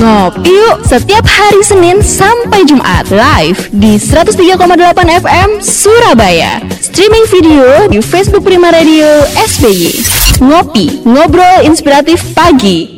Ngopi 0.00 0.48
yuk 0.48 0.80
setiap 0.88 1.28
hari 1.28 1.60
Senin 1.60 2.00
sampai 2.00 2.64
Jumat 2.64 3.04
live 3.12 3.68
di 3.68 4.00
103,8 4.00 4.56
FM 4.96 5.60
Surabaya. 5.60 6.56
Streaming 6.80 7.28
video 7.28 7.84
di 7.84 8.00
Facebook 8.00 8.40
Prima 8.48 8.72
Radio 8.72 9.04
SBY. 9.36 9.92
Ngopi, 10.40 11.04
ngobrol 11.04 11.68
inspiratif 11.68 12.32
pagi. 12.32 12.88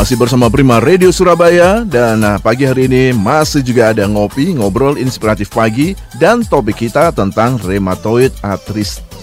Masih 0.00 0.16
bersama 0.16 0.48
Prima 0.48 0.80
Radio 0.80 1.12
Surabaya 1.12 1.84
dan 1.84 2.24
uh, 2.24 2.40
pagi 2.40 2.64
hari 2.64 2.88
ini 2.88 3.12
masih 3.12 3.60
juga 3.60 3.92
ada 3.92 4.08
ngopi, 4.08 4.56
ngobrol 4.56 4.96
inspiratif 4.96 5.52
pagi 5.52 5.92
dan 6.16 6.40
topik 6.40 6.88
kita 6.88 7.12
tentang 7.12 7.60
rheumatoid 7.60 8.32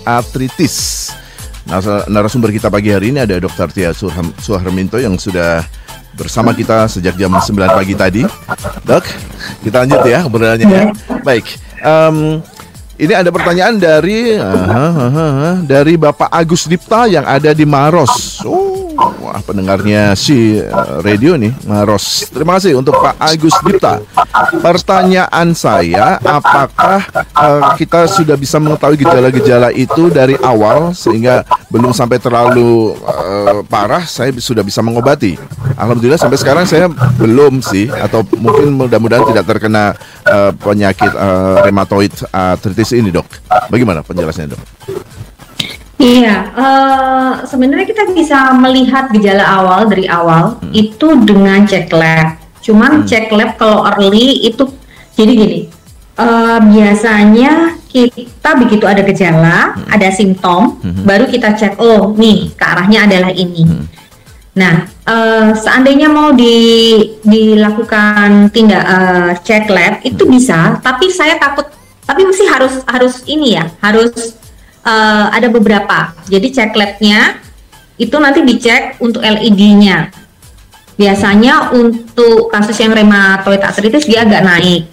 arthritis. 0.06 1.10
Nah, 1.66 1.82
narasumber 2.06 2.54
kita 2.54 2.70
pagi 2.70 2.94
hari 2.94 3.10
ini 3.10 3.26
ada 3.26 3.42
Dr. 3.42 3.74
Tia 3.74 3.90
Suharminto 4.38 5.02
yang 5.02 5.18
sudah 5.18 5.66
bersama 6.14 6.54
kita 6.54 6.86
sejak 6.88 7.18
jam 7.18 7.34
9 7.34 7.44
pagi 7.50 7.94
tadi. 7.98 8.22
Dok, 8.86 9.06
kita 9.66 9.84
lanjut 9.84 10.02
ya 10.06 10.20
obrolannya 10.24 10.66
ya. 10.70 10.84
Baik. 11.26 11.46
Um, 11.84 12.40
ini 12.94 13.10
ada 13.10 13.34
pertanyaan 13.34 13.82
dari 13.82 14.38
uh, 14.38 14.48
uh, 14.48 14.94
uh, 14.96 15.18
uh, 15.18 15.56
dari 15.66 15.98
Bapak 15.98 16.30
Agus 16.30 16.70
Dipta 16.70 17.10
yang 17.10 17.26
ada 17.26 17.50
di 17.52 17.66
Maros. 17.66 18.46
Oh, 18.46 18.63
Wah, 19.24 19.40
pendengarnya 19.40 20.20
si 20.20 20.60
uh, 20.60 21.00
radio 21.00 21.40
nih, 21.40 21.56
Maros. 21.64 22.28
Terima 22.28 22.60
kasih 22.60 22.76
untuk 22.76 23.00
Pak 23.00 23.16
Agus 23.16 23.56
Dipta. 23.64 24.04
Pertanyaan 24.60 25.56
saya, 25.56 26.20
apakah 26.20 27.08
uh, 27.32 27.72
kita 27.80 28.04
sudah 28.12 28.36
bisa 28.36 28.60
mengetahui 28.60 29.00
gejala-gejala 29.00 29.72
itu 29.72 30.12
dari 30.12 30.36
awal 30.44 30.92
sehingga 30.92 31.48
belum 31.72 31.96
sampai 31.96 32.20
terlalu 32.20 33.00
uh, 33.00 33.64
parah, 33.64 34.04
saya 34.04 34.36
sudah 34.36 34.60
bisa 34.60 34.84
mengobati? 34.84 35.40
Alhamdulillah 35.80 36.20
sampai 36.20 36.36
sekarang 36.44 36.68
saya 36.68 36.92
belum 37.16 37.64
sih, 37.64 37.88
atau 37.88 38.28
mungkin 38.36 38.76
mudah-mudahan 38.76 39.24
tidak 39.32 39.48
terkena 39.48 39.96
uh, 40.28 40.52
penyakit 40.52 41.16
uh, 41.16 41.64
rheumatoid 41.64 42.12
arthritis 42.28 42.92
ini, 42.92 43.08
dok. 43.08 43.26
Bagaimana 43.72 44.04
penjelasannya, 44.04 44.52
dok? 44.52 44.62
Iya, 46.04 46.52
uh, 46.52 47.32
sebenarnya 47.48 47.88
kita 47.88 48.12
bisa 48.12 48.52
melihat 48.60 49.08
gejala 49.16 49.48
awal 49.48 49.88
dari 49.88 50.04
awal 50.12 50.60
hmm. 50.60 50.76
itu 50.76 51.08
dengan 51.24 51.64
cek 51.64 51.88
lab. 51.96 52.44
Cuman 52.60 52.92
hmm. 53.02 53.08
cek 53.08 53.32
lab 53.32 53.56
kalau 53.56 53.88
early 53.88 54.44
itu 54.44 54.68
jadi 55.16 55.32
gini, 55.32 55.60
uh, 56.20 56.60
biasanya 56.60 57.80
kita 57.88 58.60
begitu 58.60 58.84
ada 58.84 59.00
gejala, 59.08 59.80
hmm. 59.80 59.96
ada 59.96 60.12
simptom, 60.12 60.76
hmm. 60.84 61.08
baru 61.08 61.24
kita 61.32 61.56
cek, 61.56 61.80
oh 61.80 62.12
nih 62.20 62.52
ke 62.52 62.64
arahnya 62.68 63.08
adalah 63.08 63.32
ini. 63.32 63.64
Hmm. 63.64 63.88
Nah, 64.60 64.84
uh, 65.08 65.56
seandainya 65.56 66.12
mau 66.12 66.36
di, 66.36 67.00
dilakukan 67.24 68.52
tindak 68.52 68.84
uh, 68.84 69.32
cek 69.40 69.72
lab 69.72 70.04
itu 70.04 70.28
hmm. 70.28 70.32
bisa, 70.36 70.84
tapi 70.84 71.08
saya 71.16 71.40
takut, 71.40 71.72
tapi 72.04 72.28
mesti 72.28 72.44
harus 72.52 72.84
harus 72.92 73.24
ini 73.24 73.56
ya, 73.56 73.72
harus 73.80 74.43
uh, 74.84 75.26
ada 75.32 75.48
beberapa. 75.50 76.14
Jadi 76.28 76.48
cek 76.54 76.76
labnya 76.76 77.40
itu 77.98 78.16
nanti 78.20 78.44
dicek 78.44 79.00
untuk 79.00 79.24
LED-nya. 79.24 80.12
Biasanya 80.94 81.74
untuk 81.74 82.54
kasus 82.54 82.78
yang 82.78 82.94
rheumatoid 82.94 83.64
arthritis 83.64 84.06
dia 84.06 84.28
agak 84.28 84.46
naik. 84.46 84.84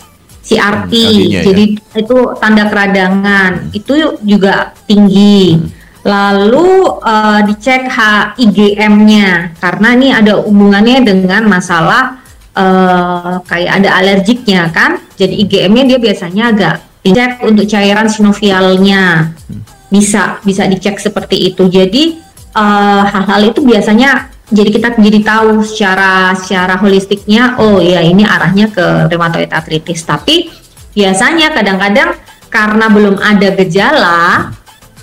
CRT, 0.41 0.93
hmm, 0.97 1.45
jadi 1.45 1.65
ya? 1.77 2.01
itu 2.01 2.17
tanda 2.41 2.65
keradangan, 2.73 3.69
hmm. 3.69 3.77
itu 3.77 4.17
juga 4.25 4.73
tinggi. 4.89 5.61
Hmm. 5.61 5.69
Lalu 6.01 6.97
uh, 6.97 7.45
dicek 7.45 7.93
HIGM-nya 7.93 9.53
karena 9.61 9.89
ini 9.93 10.09
ada 10.17 10.41
hubungannya 10.41 11.05
dengan 11.05 11.45
masalah 11.45 12.25
uh, 12.57 13.45
kayak 13.45 13.85
ada 13.85 14.01
alergiknya 14.01 14.73
kan. 14.73 14.97
Jadi 15.21 15.45
IgM-nya 15.45 15.85
dia 15.93 15.99
biasanya 16.01 16.57
agak 16.57 16.75
dicek 17.05 17.45
untuk 17.45 17.69
cairan 17.69 18.09
sinovialnya. 18.09 19.37
Hmm 19.45 19.80
bisa 19.91 20.39
bisa 20.47 20.65
dicek 20.71 20.97
seperti 21.03 21.53
itu. 21.53 21.67
Jadi 21.67 22.17
eh, 22.55 23.03
hal-hal 23.11 23.41
uh, 23.45 23.51
itu 23.51 23.61
biasanya 23.67 24.31
jadi 24.51 24.71
kita 24.71 24.89
jadi 24.99 25.19
tahu 25.23 25.63
secara 25.63 26.35
secara 26.35 26.75
holistiknya 26.79 27.59
oh 27.59 27.79
ya 27.83 28.03
ini 28.03 28.23
arahnya 28.23 28.71
ke 28.71 29.11
rheumatoid 29.11 29.51
arthritis. 29.51 30.07
Tapi 30.07 30.49
biasanya 30.95 31.55
kadang-kadang 31.55 32.15
karena 32.51 32.87
belum 32.91 33.19
ada 33.19 33.49
gejala 33.55 34.51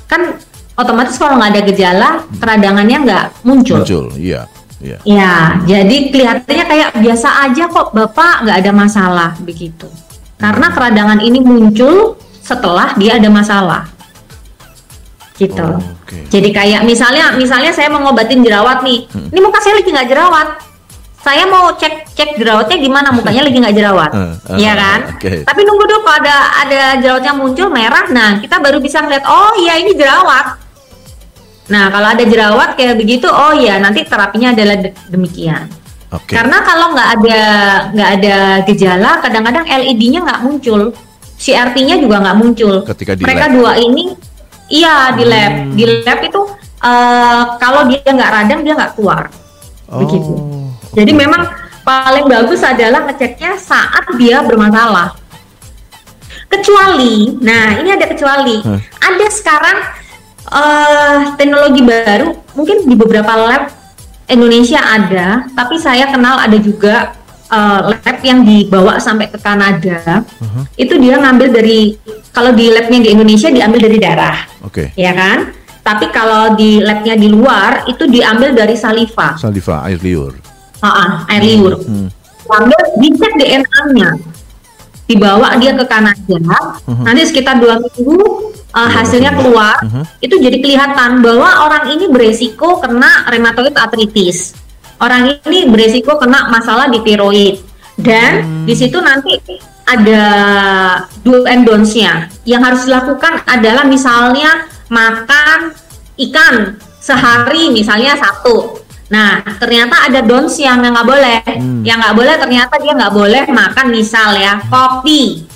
kan 0.08 0.36
otomatis 0.76 1.16
kalau 1.16 1.40
nggak 1.40 1.52
ada 1.52 1.62
gejala 1.68 2.10
keradangannya 2.40 2.98
nggak 3.04 3.26
muncul. 3.44 3.84
Muncul, 3.84 4.08
iya. 4.16 4.48
Ya, 4.78 5.02
ya 5.10 5.34
jadi 5.66 6.14
kelihatannya 6.14 6.66
kayak 6.70 6.90
biasa 7.02 7.50
aja 7.50 7.66
kok 7.66 7.98
Bapak 7.98 8.46
nggak 8.46 8.58
ada 8.62 8.72
masalah 8.72 9.32
begitu. 9.42 9.90
Karena 10.38 10.70
keradangan 10.70 11.18
ini 11.18 11.42
muncul 11.42 12.14
setelah 12.46 12.94
dia 12.94 13.18
ada 13.18 13.26
masalah 13.26 13.97
gitu. 15.38 15.62
Oh, 15.62 15.80
okay. 16.04 16.26
Jadi 16.34 16.50
kayak 16.50 16.82
misalnya 16.84 17.38
misalnya 17.38 17.70
saya 17.70 17.88
mau 17.94 18.02
ngobatin 18.02 18.42
jerawat 18.42 18.82
nih, 18.82 19.06
hmm. 19.06 19.30
ini 19.30 19.40
muka 19.40 19.62
saya 19.62 19.78
lagi 19.78 19.90
nggak 19.94 20.10
jerawat, 20.10 20.48
saya 21.22 21.44
mau 21.46 21.70
cek 21.78 22.10
cek 22.18 22.30
jerawatnya 22.42 22.78
gimana 22.82 23.14
mukanya 23.14 23.46
lagi 23.46 23.58
nggak 23.62 23.76
jerawat, 23.78 24.12
uh, 24.18 24.34
uh, 24.34 24.58
ya 24.58 24.74
kan? 24.74 25.00
Okay. 25.16 25.46
Tapi 25.46 25.62
nunggu 25.62 25.84
dulu 25.86 26.00
kalau 26.02 26.18
ada 26.26 26.36
ada 26.66 26.82
jerawatnya 26.98 27.34
muncul 27.38 27.68
merah, 27.70 28.10
nah 28.10 28.42
kita 28.42 28.58
baru 28.58 28.82
bisa 28.82 29.06
ngeliat 29.06 29.24
oh 29.30 29.54
iya 29.62 29.78
ini 29.78 29.94
jerawat. 29.94 30.58
Nah 31.70 31.92
kalau 31.94 32.08
ada 32.18 32.24
jerawat 32.26 32.70
kayak 32.74 32.98
begitu, 32.98 33.30
oh 33.30 33.54
iya 33.54 33.78
nanti 33.78 34.02
terapinya 34.10 34.58
adalah 34.58 34.76
de 34.82 34.90
demikian. 35.14 35.70
Okay. 36.08 36.40
Karena 36.40 36.64
kalau 36.64 36.96
nggak 36.96 37.10
ada 37.20 37.42
nggak 37.92 38.10
ada 38.20 38.36
gejala, 38.64 39.12
kadang-kadang 39.20 39.68
LED-nya 39.68 40.24
nggak 40.24 40.42
muncul, 40.48 40.96
CRT-nya 41.38 42.00
juga 42.00 42.24
nggak 42.24 42.38
muncul. 42.40 42.88
Ketika 42.88 43.20
Mereka 43.20 43.52
dua 43.52 43.76
ini 43.76 44.16
Iya 44.68 45.16
di 45.16 45.24
lab. 45.24 45.54
Hmm. 45.54 45.74
Di 45.76 45.84
lab 46.04 46.20
itu 46.24 46.42
uh, 46.84 47.42
kalau 47.60 47.88
dia 47.88 48.04
nggak 48.04 48.32
radang 48.32 48.62
dia 48.64 48.74
nggak 48.76 48.94
keluar. 49.00 49.32
Oh, 49.88 50.04
Begitu. 50.04 50.34
Jadi 50.94 51.12
okay. 51.16 51.22
memang 51.24 51.42
paling 51.88 52.26
bagus 52.28 52.60
adalah 52.64 53.08
ngeceknya 53.08 53.56
saat 53.56 54.04
dia 54.20 54.44
bermasalah. 54.44 55.16
Kecuali, 56.48 57.36
nah 57.44 57.76
ini 57.76 57.92
ada 57.92 58.08
kecuali. 58.08 58.64
Hmm. 58.64 58.80
Ada 58.80 59.28
sekarang 59.32 59.78
uh, 60.48 61.18
teknologi 61.36 61.84
baru, 61.84 62.40
mungkin 62.56 62.88
di 62.88 62.96
beberapa 62.96 63.36
lab 63.36 63.68
Indonesia 64.32 64.80
ada, 64.80 65.48
tapi 65.56 65.76
saya 65.80 66.08
kenal 66.12 66.40
ada 66.40 66.56
juga 66.60 67.16
uh, 67.52 67.92
lab 67.92 68.18
yang 68.24 68.44
dibawa 68.44 69.00
sampai 69.00 69.32
ke 69.32 69.40
Kanada, 69.40 70.24
uh-huh. 70.24 70.64
itu 70.76 70.96
dia 71.00 71.20
ngambil 71.20 71.48
dari 71.52 71.96
kalau 72.32 72.54
di 72.54 72.70
labnya 72.70 73.00
di 73.02 73.10
Indonesia 73.16 73.50
diambil 73.50 73.80
dari 73.90 73.98
darah, 73.98 74.38
oke, 74.64 74.74
okay. 74.74 74.88
ya 75.00 75.12
kan? 75.16 75.52
Tapi 75.82 76.12
kalau 76.12 76.54
di 76.60 76.84
labnya 76.84 77.16
di 77.16 77.32
luar 77.32 77.88
itu 77.88 78.04
diambil 78.12 78.52
dari 78.52 78.76
saliva. 78.76 79.40
Saliva, 79.40 79.88
air 79.88 80.00
liur. 80.04 80.36
Uh-uh, 80.84 81.24
air 81.32 81.42
hmm. 81.42 81.50
liur. 81.56 81.74
Hmm. 81.80 82.08
Ambil 82.48 82.82
dicek 83.04 83.32
DNA-nya, 83.40 84.10
dibawa 85.08 85.56
dia 85.60 85.76
ke 85.76 85.84
Kanada, 85.88 86.40
uh-huh. 86.40 87.04
nanti 87.04 87.28
sekitar 87.28 87.60
dua 87.60 87.80
minggu 87.80 88.20
uh, 88.72 88.90
hasilnya 88.92 89.36
keluar, 89.36 89.80
uh-huh. 89.84 90.04
itu 90.20 90.36
jadi 90.40 90.60
kelihatan 90.60 91.24
bahwa 91.24 91.68
orang 91.68 91.96
ini 91.96 92.12
beresiko 92.12 92.80
kena 92.84 93.28
rheumatoid 93.32 93.76
arthritis 93.76 94.67
orang 95.02 95.38
ini 95.46 95.70
beresiko 95.70 96.18
kena 96.18 96.50
masalah 96.50 96.90
di 96.90 97.00
tiroid 97.06 97.62
dan 97.98 98.46
hmm. 98.46 98.66
di 98.70 98.74
situ 98.78 99.02
nanti 99.02 99.42
ada 99.88 100.24
do 101.24 101.48
and 101.48 101.64
don'ts-nya. 101.64 102.28
Yang 102.44 102.62
harus 102.62 102.82
dilakukan 102.86 103.34
adalah 103.48 103.88
misalnya 103.88 104.68
makan 104.92 105.74
ikan 106.30 106.76
sehari 107.00 107.72
misalnya 107.72 108.20
satu. 108.20 108.84
Nah, 109.08 109.40
ternyata 109.56 110.12
ada 110.12 110.20
don'ts 110.20 110.60
yang 110.60 110.84
nggak 110.84 111.08
boleh. 111.08 111.40
Hmm. 111.48 111.82
Yang 111.82 111.98
nggak 112.04 112.16
boleh 112.20 112.36
ternyata 112.36 112.74
dia 112.78 112.94
nggak 112.94 113.16
boleh 113.16 113.44
makan 113.48 113.86
misal 113.90 114.36
ya 114.36 114.60
kopi. 114.68 115.48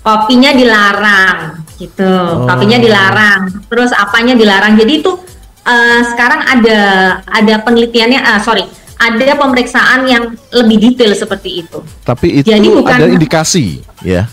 Kopinya 0.00 0.56
dilarang 0.56 1.68
gitu. 1.76 2.08
Oh. 2.08 2.48
Kopinya 2.48 2.80
dilarang. 2.80 3.68
Terus 3.68 3.92
apanya 3.92 4.32
dilarang. 4.32 4.74
Jadi 4.80 4.92
itu 5.04 5.12
uh, 5.68 6.00
sekarang 6.08 6.40
ada 6.40 6.80
ada 7.28 7.54
penelitiannya 7.62 8.20
uh, 8.24 8.40
sorry 8.40 8.64
ada 8.98 9.38
pemeriksaan 9.38 10.10
yang 10.10 10.34
lebih 10.50 10.90
detail 10.90 11.14
seperti 11.14 11.62
itu. 11.62 11.78
Tapi 12.02 12.42
itu 12.42 12.50
Jadi 12.50 12.66
bukan, 12.66 12.98
ada 12.98 13.06
indikasi 13.06 13.78
ya. 14.02 14.26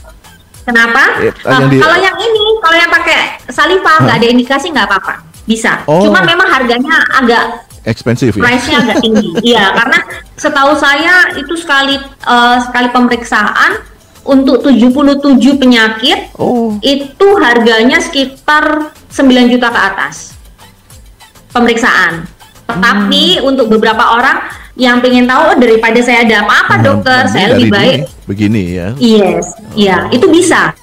Kenapa? 0.65 1.21
Eh, 1.21 1.29
uh, 1.29 1.69
di... 1.69 1.77
Kalau 1.77 1.97
yang 2.01 2.17
ini, 2.17 2.45
kalau 2.57 2.73
yang 2.73 2.89
pakai 2.89 3.19
saliva 3.53 3.93
nggak 4.01 4.17
ada 4.17 4.27
indikasi 4.27 4.73
nggak 4.73 4.89
apa-apa, 4.89 5.21
bisa. 5.45 5.85
Oh. 5.85 6.01
Cuma 6.09 6.25
memang 6.25 6.49
harganya 6.49 6.97
agak 7.13 7.69
ekspensif 7.85 8.33
ya. 8.33 8.41
Price-nya 8.41 8.77
agak 8.81 8.97
tinggi. 9.05 9.29
Iya, 9.45 9.77
karena 9.77 9.99
setahu 10.33 10.73
saya 10.73 11.37
itu 11.37 11.53
sekali 11.53 12.01
uh, 12.25 12.57
sekali 12.65 12.89
pemeriksaan 12.89 13.85
untuk 14.25 14.65
77 14.65 15.61
penyakit 15.61 16.33
oh. 16.41 16.81
itu 16.81 17.27
harganya 17.37 18.01
sekitar 18.01 18.89
9 19.13 19.53
juta 19.53 19.69
ke 19.69 19.79
atas 19.93 20.34
pemeriksaan. 21.55 22.27
Tetapi 22.67 23.39
hmm. 23.39 23.47
untuk 23.47 23.71
beberapa 23.71 24.19
orang 24.19 24.43
yang 24.75 24.99
pengen 24.99 25.23
tahu 25.23 25.55
oh, 25.55 25.57
daripada 25.57 25.99
saya 26.03 26.27
ada 26.27 26.43
apa-apa 26.43 26.73
Nah, 26.75 26.83
dokter, 26.83 27.21
saya 27.31 27.55
lebih 27.55 27.71
baik 27.71 27.99
dini, 28.03 28.27
begini 28.27 28.63
ya. 28.75 28.87
Yes, 28.99 29.45
iya 29.71 29.97
itu 30.11 30.27
bisa. 30.27 30.75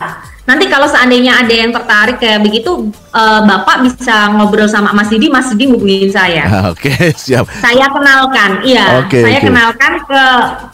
Nanti 0.42 0.66
kalau 0.66 0.90
seandainya 0.90 1.38
ada 1.44 1.54
yang 1.54 1.70
tertarik 1.70 2.19
kayak 2.19 2.42
begitu, 2.42 2.90
eh, 3.14 3.40
Bapak 3.46 3.84
bisa 3.86 4.32
ngobrol 4.34 4.66
sama 4.66 4.90
Mas 4.90 5.12
Didi, 5.12 5.30
Mas 5.30 5.52
Didi 5.54 5.70
hubungin 5.70 6.10
saya. 6.10 6.48
Oke, 6.72 6.90
siap. 7.14 7.46
Saya 7.62 7.86
kenalkan, 7.92 8.64
iya, 8.66 9.04
Oke, 9.04 9.22
saya 9.22 9.38
oke. 9.38 9.46
kenalkan 9.52 9.92
ke 10.02 10.22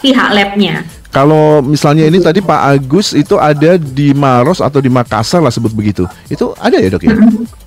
pihak 0.00 0.28
labnya. 0.32 0.86
Kalau 1.08 1.64
misalnya 1.64 2.04
ini 2.04 2.20
tadi 2.20 2.44
Pak 2.44 2.60
Agus 2.68 3.16
itu 3.16 3.40
ada 3.40 3.80
di 3.80 4.12
Maros 4.12 4.60
atau 4.60 4.76
di 4.76 4.92
Makassar 4.92 5.40
lah 5.40 5.48
sebut 5.48 5.72
begitu. 5.72 6.04
Itu 6.28 6.52
ada 6.60 6.76
ya 6.76 6.88
dok 6.92 7.02
ya? 7.02 7.16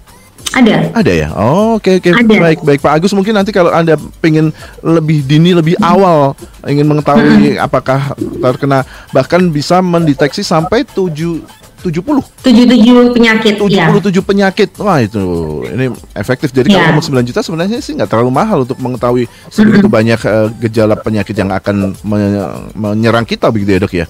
Ada. 0.51 0.91
Ada 0.91 1.11
ya? 1.15 1.27
Oh, 1.31 1.79
oke 1.79 2.03
oke 2.03 2.09
Ada. 2.11 2.27
baik 2.27 2.59
baik 2.67 2.79
Pak 2.83 2.99
Agus 2.99 3.15
mungkin 3.15 3.31
nanti 3.39 3.55
kalau 3.55 3.71
anda 3.71 3.95
pengen 4.19 4.51
lebih 4.83 5.23
dini 5.23 5.55
lebih 5.55 5.79
awal 5.79 6.35
ingin 6.67 6.83
mengetahui 6.83 7.55
apakah 7.55 8.11
terkena 8.19 8.83
bahkan 9.15 9.47
bisa 9.47 9.79
mendeteksi 9.79 10.43
sampai 10.43 10.83
7 10.83 11.60
70 11.81 12.21
Tujuh-tujuh 12.41 12.95
penyakit, 13.11 13.53
ya. 13.67 13.89
77 13.89 14.21
penyakit. 14.21 14.69
Wah, 14.77 14.97
itu 14.97 15.21
ini 15.65 15.85
efektif. 16.13 16.49
Jadi 16.49 16.69
Ya. 16.69 16.85
kalau 16.85 16.85
ngomong 16.93 17.05
9 17.19 17.25
juta 17.25 17.41
sebenarnya 17.41 17.77
sih 17.77 17.93
nggak 17.93 18.07
terlalu 18.07 18.31
mahal 18.31 18.63
untuk 18.63 18.77
mengetahui 18.77 19.25
sebegitu 19.47 19.87
banyak 19.87 20.17
eh, 20.17 20.47
gejala 20.61 20.95
penyakit 20.95 21.33
yang 21.33 21.49
akan 21.49 21.97
me- 21.99 22.45
menyerang 22.73 23.25
kita 23.25 23.49
begitu 23.49 23.73
ya, 23.73 23.79
Dok 23.79 23.93
ya. 23.93 24.05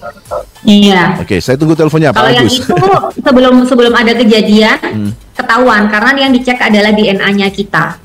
Iya. 0.62 1.02
Oke, 1.18 1.36
saya 1.38 1.56
tunggu 1.56 1.74
teleponnya 1.74 2.12
Kalau 2.12 2.30
yang 2.30 2.46
Agus. 2.46 2.60
itu 2.60 2.70
sebelum 3.18 3.54
sebelum 3.66 3.92
ada 3.92 4.12
kejadian 4.14 4.78
Hmm. 4.78 5.10
ketahuan 5.32 5.88
karena 5.88 6.10
yang 6.20 6.32
dicek 6.32 6.60
adalah 6.60 6.92
DNA-nya 6.92 7.48
kita. 7.48 7.98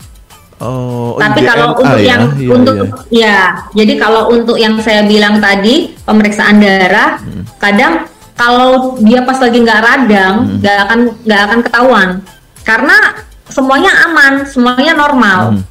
Oh, 0.58 1.14
oh, 1.14 1.22
Tapi 1.22 1.40
DNA 1.40 1.50
kalau 1.54 1.66
untuk 1.72 1.86
ya, 1.86 2.08
yang 2.08 2.22
iya, 2.34 2.50
untuk 2.50 2.76
iya. 2.76 2.90
ya, 3.14 3.38
jadi 3.78 3.94
kalau 3.96 4.22
untuk 4.32 4.58
yang 4.58 4.74
saya 4.82 5.06
bilang 5.06 5.38
tadi 5.38 5.94
pemeriksaan 6.02 6.58
darah, 6.58 7.22
Hmm. 7.22 7.46
kadang 7.62 8.10
kalau 8.38 8.96
dia 9.02 9.26
pas 9.26 9.42
lagi 9.42 9.58
nggak 9.66 9.82
radang, 9.82 10.36
Hmm. 10.46 10.58
nggak 10.62 10.78
akan 10.86 11.00
nggak 11.26 11.42
akan 11.50 11.60
ketahuan 11.66 12.10
karena 12.62 12.98
semuanya 13.50 13.92
aman, 14.06 14.34
semuanya 14.46 14.94
normal. 14.94 15.58
Hmm. 15.58 15.62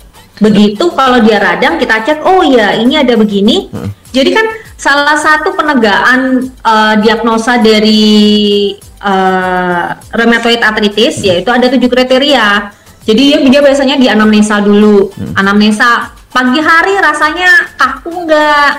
Begitu 0.43 0.93
kalau 0.93 1.23
dia 1.25 1.41
radang 1.41 1.79
kita 1.81 2.03
cek, 2.05 2.21
oh 2.27 2.43
ya 2.45 2.77
ini 2.77 2.99
ada 2.99 3.15
begini. 3.17 3.71
Hmm. 3.71 3.89
Jadi 4.11 4.31
kan 4.35 4.47
salah 4.77 5.17
satu 5.17 5.55
penegaan 5.57 6.51
eh, 6.51 6.95
diagnosa 7.01 7.57
dari 7.63 8.75
eh, 8.83 9.87
rheumatoid 10.13 10.61
arthritis 10.61 11.23
yaitu 11.25 11.49
ada 11.49 11.71
tujuh 11.71 11.89
kriteria. 11.89 12.75
Jadi 13.07 13.23
dia, 13.23 13.39
dia 13.39 13.61
biasanya 13.63 13.97
di 13.97 14.11
anamnesa 14.11 14.59
dulu. 14.59 15.15
Anamnesa 15.39 16.11
pagi 16.35 16.59
hari 16.61 16.99
rasanya 17.01 17.71
kaku 17.79 18.27
nggak, 18.27 18.73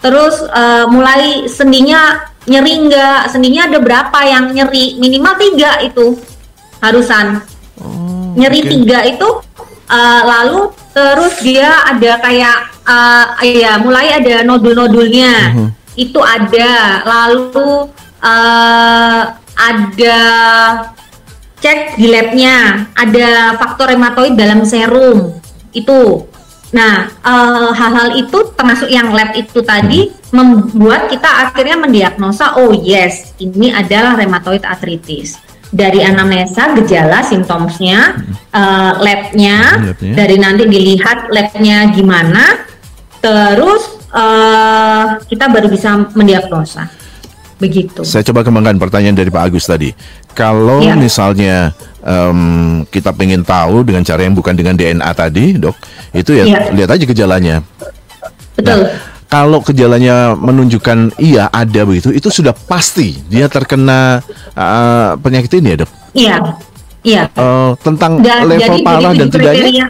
terus 0.00 0.42
eh, 0.42 0.84
mulai 0.88 1.46
sendinya 1.46 2.24
nyeri 2.46 2.72
nggak, 2.86 3.30
sendinya 3.30 3.66
ada 3.66 3.78
berapa 3.82 4.18
yang 4.22 4.54
nyeri, 4.54 4.96
minimal 5.02 5.34
tiga 5.38 5.82
itu 5.82 6.14
harusan. 6.80 7.42
Oh, 7.82 8.32
nyeri 8.38 8.64
oke. 8.64 8.68
tiga 8.70 8.98
itu 9.04 9.28
uh, 9.90 10.22
lalu 10.24 10.70
terus 10.96 11.34
dia 11.42 11.84
ada 11.84 12.22
kayak 12.22 12.58
uh, 12.86 13.24
ya 13.42 13.76
mulai 13.82 14.16
ada 14.16 14.46
nodul-nodulnya. 14.46 15.34
Mhm. 15.52 15.68
itu 15.96 16.20
ada. 16.20 17.00
Lalu 17.08 17.88
uh, 18.20 19.22
ada 19.56 20.20
cek 21.56 21.96
di 21.96 22.06
labnya. 22.12 22.84
Ada 22.92 23.56
faktor 23.56 23.96
rheumatoid 23.96 24.36
dalam 24.36 24.60
serum. 24.68 25.40
Itu. 25.72 26.28
Nah 26.76 27.08
uh, 27.24 27.72
hal-hal 27.72 28.12
itu 28.20 28.52
termasuk 28.52 28.92
yang 28.92 29.08
lab 29.08 29.32
itu 29.32 29.64
tadi 29.64 30.12
membuat 30.36 31.08
kita 31.08 31.48
akhirnya 31.48 31.80
mendiagnosa 31.80 32.60
oh 32.60 32.76
yes 32.76 33.32
ini 33.40 33.72
adalah 33.72 34.12
rheumatoid 34.14 34.60
arthritis 34.62 35.40
dari 35.66 35.98
anamnesa 36.00 36.76
gejala 36.76 37.24
simptomnya 37.24 38.20
eh, 38.52 38.92
labnya 38.96 39.58
Labnya. 39.92 40.14
dari 40.14 40.36
nanti 40.36 40.62
dilihat 40.64 41.26
labnya 41.28 41.88
gimana 41.90 42.44
terus 43.18 43.82
eh, 44.12 45.04
kita 45.26 45.48
baru 45.48 45.66
bisa 45.66 46.12
mendiagnosa 46.12 46.86
begitu 47.56 48.04
Saya 48.04 48.20
coba 48.22 48.44
kembangkan 48.44 48.76
pertanyaan 48.76 49.16
dari 49.16 49.32
Pak 49.32 49.48
Agus 49.48 49.64
tadi. 49.64 49.88
Kalau 50.36 50.84
Ya. 50.84 50.92
misalnya 50.92 51.72
em, 52.04 52.84
kita 52.84 53.16
pengen 53.16 53.40
tahu 53.40 53.80
dengan 53.80 54.04
cara 54.04 54.28
yang 54.28 54.36
bukan 54.36 54.52
dengan 54.52 54.76
DNA 54.76 55.08
tadi, 55.16 55.56
dok, 55.56 55.72
itu 56.12 56.36
ya 56.36 56.44
Ya. 56.44 56.60
lihat 56.68 56.92
aja 56.92 57.04
gejalanya. 57.08 57.64
betul 58.52 58.92
Kalau 59.26 59.58
gejalanya 59.60 60.32
menunjukkan 60.32 61.18
iya 61.18 61.46
ada 61.46 61.82
begitu, 61.82 62.10
itu 62.10 62.30
sudah 62.30 62.54
pasti 62.54 63.18
dia 63.26 63.46
terkena 63.46 64.22
eh, 64.52 65.10
penyakit 65.16 65.50
ini 65.54 65.68
ya 65.68 65.76
dok. 65.76 65.90
iya 66.12 66.36
iya 67.02 67.22
Eh, 67.28 67.70
tentang 67.80 68.18
dan 68.18 68.46
level 68.46 68.62
jadi 68.72 68.78
parah 68.80 69.10
jadi 69.10 69.18
dan 69.18 69.28
tidaknya, 69.28 69.86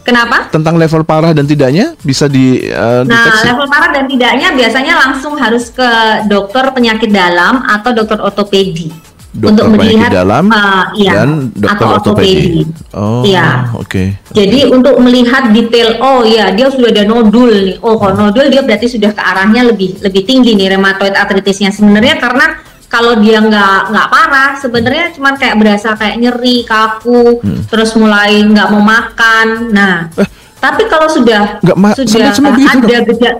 kenapa 0.00 0.36
tentang 0.50 0.74
level 0.74 1.02
parah 1.02 1.30
dan 1.30 1.44
tidaknya 1.44 1.94
bisa 2.00 2.26
di 2.26 2.58
eh, 2.64 3.02
Nah, 3.02 3.06
deteksi. 3.06 3.46
level 3.46 3.66
parah 3.66 3.90
dan 3.90 4.04
tidaknya 4.06 4.48
biasanya 4.50 4.94
langsung 4.98 5.34
harus 5.36 5.70
ke 5.70 5.88
dokter 6.26 6.70
penyakit 6.70 7.08
dalam 7.08 7.62
atau 7.64 7.90
dokter 7.92 8.18
ortopedi 8.18 8.90
Dokter 9.30 9.62
untuk 9.62 9.78
melihat 9.78 10.10
dalam 10.10 10.50
uh, 10.50 10.90
iya, 10.98 11.12
dan 11.14 11.28
dokter 11.54 11.86
atau 11.86 11.86
ortopedi. 11.94 12.66
Oh, 12.90 13.22
Iya. 13.22 13.70
oke. 13.72 14.02
Jadi 14.34 14.66
untuk 14.66 14.98
melihat 14.98 15.54
detail, 15.54 16.02
oh 16.02 16.26
ya 16.26 16.50
dia 16.50 16.66
sudah 16.66 16.90
ada 16.90 17.06
nodul 17.06 17.46
nih. 17.46 17.76
Oh 17.78 17.94
kalau 17.94 18.26
nodul 18.26 18.50
dia 18.50 18.66
berarti 18.66 18.90
sudah 18.90 19.14
ke 19.14 19.22
arahnya 19.22 19.70
lebih 19.70 20.02
lebih 20.02 20.26
tinggi 20.26 20.58
nih 20.58 20.74
rheumatoid 20.74 21.14
arthritisnya. 21.14 21.70
Sebenarnya 21.70 22.18
karena 22.18 22.58
kalau 22.90 23.22
dia 23.22 23.38
nggak 23.38 23.94
nggak 23.94 24.08
parah, 24.10 24.50
sebenarnya 24.58 25.14
cuman 25.14 25.38
kayak 25.38 25.56
berasa 25.62 25.94
kayak 25.94 26.18
nyeri, 26.18 26.66
kaku, 26.66 27.38
Hmm. 27.38 27.62
terus 27.70 27.94
mulai 27.94 28.42
nggak 28.42 28.66
mau 28.66 28.82
makan. 28.82 29.70
Nah, 29.70 30.10
tapi 30.58 30.90
kalau 30.90 31.06
sudah 31.06 31.62
Eh. 31.62 31.76
Ma- 31.78 31.94
sudah 31.94 32.34
ada 32.34 32.96
gejala 33.06 33.38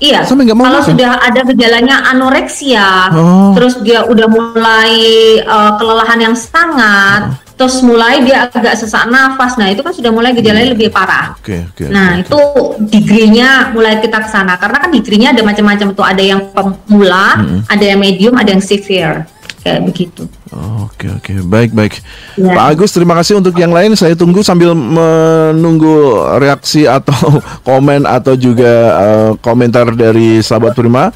Iya, 0.00 0.24
Sampai 0.24 0.48
nggak 0.48 0.56
mau 0.56 0.64
kalau 0.64 0.80
makan? 0.80 0.90
sudah 0.96 1.10
ada 1.20 1.40
gejalanya 1.44 1.96
anoreksia, 2.08 3.12
Oh. 3.12 3.52
terus 3.52 3.76
dia 3.84 4.00
udah 4.02 4.26
mulai 4.26 4.92
eh, 5.38 5.72
kelelahan 5.76 6.16
yang 6.18 6.32
sangat, 6.32 7.36
terus 7.52 7.84
mulai 7.84 8.24
dia 8.24 8.48
agak 8.48 8.80
sesak 8.80 9.04
nafas, 9.06 9.60
nah 9.60 9.68
itu 9.68 9.84
kan 9.84 9.92
sudah 9.92 10.08
mulai 10.08 10.32
gejalanya 10.32 10.72
lebih 10.72 10.88
parah. 10.88 11.36
Oke, 11.36 11.68
oke. 11.68 11.92
Nah 11.92 12.16
oke, 12.16 12.24
itu 12.24 12.40
degree-nya 12.88 13.76
mulai 13.76 14.00
kita 14.00 14.24
ke 14.24 14.28
sana 14.28 14.56
karena 14.56 14.80
kan 14.80 14.88
degree-nya 14.88 15.36
ada 15.36 15.44
macam-macam 15.44 15.88
tuh 15.92 16.02
ada 16.02 16.22
yang 16.24 16.48
pemula, 16.48 17.36
ada 17.68 17.84
yang 17.84 18.00
medium, 18.00 18.40
ada 18.40 18.56
yang 18.56 18.64
severe 18.64 19.28
kayak 19.60 19.84
begitu. 19.84 20.24
Oh, 20.50 20.90
Oke 20.90 21.06
oke 21.06 21.32
baik 21.42 21.70
baik 21.70 22.02
Ya. 22.34 22.50
Pak 22.50 22.66
Agus 22.72 22.90
terima 22.90 23.14
kasih 23.14 23.38
untuk 23.38 23.54
yang 23.54 23.70
lain 23.70 23.94
saya 23.94 24.12
tunggu 24.12 24.40
sambil 24.40 24.74
menunggu 24.74 26.10
reaksi 26.36 26.84
atau 26.84 27.14
komen 27.68 28.02
atau 28.02 28.34
juga 28.34 28.72
eh, 28.92 29.30
komentar 29.38 29.90
dari 29.90 30.40
sahabat 30.40 30.74
Prima 30.74 31.14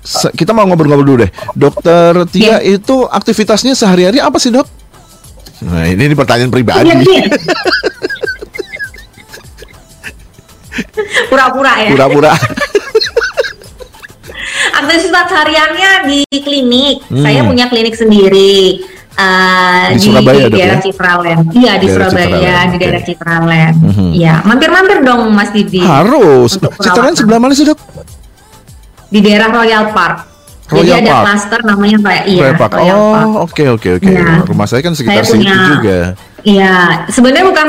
Se- 0.00 0.32
kita 0.32 0.50
mau 0.50 0.64
ngobrol-ngobrol 0.64 1.04
dulu 1.06 1.18
deh 1.20 1.30
Dokter 1.52 2.24
Tia 2.26 2.56
Ya. 2.56 2.72
itu 2.72 3.04
aktivitasnya 3.04 3.74
sehari-hari 3.74 4.16
apa 4.16 4.36
sih 4.36 4.48
dok? 4.48 4.64
Nah 5.60 5.84
ini, 5.84 6.00
ini 6.02 6.14
pertanyaan 6.14 6.48
pribadi 6.48 6.88
Iya, 6.88 7.04
iya. 7.04 7.24
Pura-pura 11.28 11.72
ya. 11.78 11.90
pura-pura 11.92 12.32
Aktivitas 14.80 15.28
hariannya 15.30 15.90
di 16.04 16.20
klinik. 16.38 16.96
Hmm. 17.06 17.20
Saya 17.20 17.40
punya 17.42 17.66
klinik 17.66 17.94
sendiri. 17.94 18.80
eh, 19.12 19.86
Di 19.92 20.00
Surabaya, 20.00 20.48
Dok, 20.48 20.54
daerah 20.54 20.78
ya? 20.78 20.80
Citraland. 20.80 21.40
Iya 21.52 21.72
di 21.76 21.86
Daerah 21.86 22.08
Surabaya, 22.08 22.24
Citraland, 22.30 22.68
di 22.70 22.76
daerah 22.78 23.02
Citraland. 23.02 23.74
Mhm. 23.76 24.08
Iya, 24.14 24.34
mampir-mampir 24.42 24.98
dong 25.02 25.20
Mas 25.28 25.50
Didi. 25.50 25.82
harus 25.82 26.50
Citraland 26.56 27.14
sebelah 27.14 27.36
mana 27.36 27.52
sih 27.52 27.64
dok? 27.64 27.76
Di 29.06 29.18
daerah 29.18 29.50
Royal 29.50 29.90
Park. 29.90 30.16
Jadi 30.70 30.86
Royal 30.86 30.96
ada 30.96 31.10
Park. 31.10 31.24
klaster 31.26 31.60
namanya 31.66 31.98
kayak 32.00 32.24
iya 32.24 32.40
Royal 32.40 32.56
Park. 32.56 32.72
Royal. 32.72 32.96
Oh 32.96 33.36
oke 33.44 33.64
oke 33.72 33.88
oke 33.98 34.08
Iya. 34.08 34.46
rumah 34.46 34.64
saya 34.64 34.80
kan 34.80 34.94
sekitar 34.94 35.20
Saya 35.20 35.26
situ 35.26 35.42
punya- 35.42 35.68
juga 35.68 35.98
Iya, 36.40 36.74
sebenarnya 37.10 37.44
bukan 37.44 37.66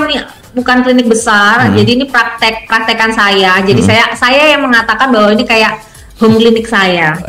bukan 0.54 0.78
klinik 0.82 1.08
besar, 1.10 1.66
Hmm. 1.66 1.76
jadi 1.76 1.90
ini 1.92 2.06
praktek 2.06 2.64
praktekan 2.64 3.12
saya. 3.12 3.60
Jadi 3.60 3.82
saya 3.82 4.14
saya 4.14 4.44
yang 4.48 4.62
mengatakan 4.62 5.10
bahwa 5.10 5.34
ini 5.34 5.44
kayak 5.44 5.76
home 6.22 6.38
klinik 6.38 6.66
saya. 6.70 7.18